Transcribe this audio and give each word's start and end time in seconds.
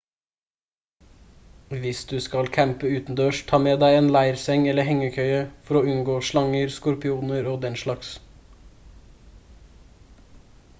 hvis 1.83 1.99
du 2.11 2.15
skal 2.27 2.49
campe 2.55 2.89
utendørs 2.93 3.41
ta 3.51 3.59
med 3.67 3.83
deg 3.83 3.99
en 3.99 4.09
leirseng 4.17 4.65
eller 4.73 4.89
hengekøye 4.89 5.45
for 5.69 5.81
å 5.81 5.85
unngå 5.93 6.17
slanger 6.33 6.75
skorpioner 6.79 7.53
og 7.55 7.63
den 7.69 7.81
slags 7.85 8.13